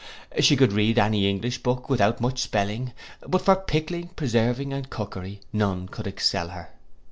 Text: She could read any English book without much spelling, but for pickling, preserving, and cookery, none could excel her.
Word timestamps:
She 0.39 0.55
could 0.57 0.73
read 0.73 0.97
any 0.97 1.29
English 1.29 1.59
book 1.61 1.87
without 1.87 2.19
much 2.19 2.39
spelling, 2.39 2.91
but 3.27 3.43
for 3.43 3.55
pickling, 3.55 4.07
preserving, 4.07 4.73
and 4.73 4.89
cookery, 4.89 5.41
none 5.53 5.87
could 5.87 6.07
excel 6.07 6.49
her. 6.49 6.69